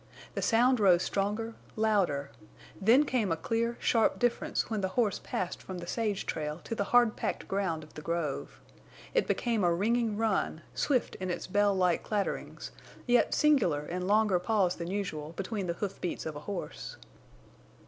The 0.33 0.41
sound 0.41 0.79
rose 0.79 1.03
stronger, 1.03 1.53
louder. 1.75 2.31
Then 2.81 3.05
came 3.05 3.31
a 3.31 3.37
clear, 3.37 3.77
sharp 3.79 4.17
difference 4.17 4.67
when 4.67 4.81
the 4.81 4.87
horse 4.97 5.21
passed 5.23 5.61
from 5.61 5.77
the 5.77 5.85
sage 5.85 6.25
trail 6.25 6.59
to 6.63 6.73
the 6.73 6.85
hard 6.85 7.15
packed 7.15 7.47
ground 7.47 7.83
of 7.83 7.93
the 7.93 8.01
grove. 8.01 8.59
It 9.13 9.27
became 9.27 9.63
a 9.63 9.71
ringing 9.71 10.17
run—swift 10.17 11.13
in 11.19 11.29
its 11.29 11.45
bell 11.45 11.75
like 11.75 12.01
clatterings, 12.01 12.71
yet 13.05 13.35
singular 13.35 13.85
in 13.85 14.07
longer 14.07 14.39
pause 14.39 14.75
than 14.75 14.89
usual 14.89 15.33
between 15.33 15.67
the 15.67 15.73
hoofbeats 15.77 16.25
of 16.25 16.35
a 16.35 16.39
horse. 16.49 16.97